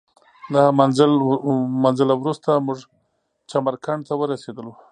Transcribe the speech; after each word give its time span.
نهه 0.51 0.65
منزله 1.89 2.13
وروسته 2.21 2.49
موږ 2.65 2.79
چمرکنډ 3.49 4.01
ته 4.07 4.13
ورسېدلو. 4.17 4.73